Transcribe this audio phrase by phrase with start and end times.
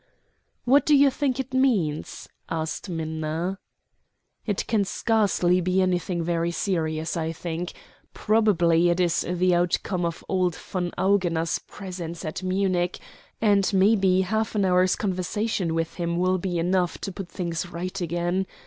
[0.65, 3.59] "What do you think it means?" asked Minna.
[4.47, 7.73] "It can scarcely be anything very serious, I think.
[8.11, 12.97] Probably it is the outcome of old von Augener's presence at Munich,
[13.41, 18.01] and maybe half an hour's conversation with him will be enough to put things right
[18.01, 18.47] again.